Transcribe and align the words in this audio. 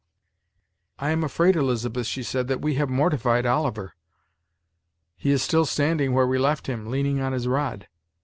"I 0.97 1.11
am 1.11 1.23
afraid, 1.23 1.55
Elizabeth," 1.55 2.07
she 2.07 2.23
said, 2.23 2.47
"that 2.47 2.59
we 2.59 2.73
have 2.73 2.89
mortified 2.89 3.45
Oliver. 3.45 3.93
He 5.15 5.29
is 5.29 5.43
still 5.43 5.67
standing 5.67 6.13
where 6.15 6.25
we 6.25 6.39
left 6.39 6.65
him, 6.65 6.87
leaning 6.89 7.21
on 7.21 7.33
his 7.33 7.47
rod. 7.47 7.87